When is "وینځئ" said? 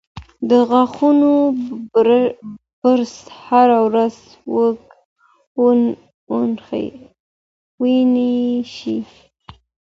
7.81-9.05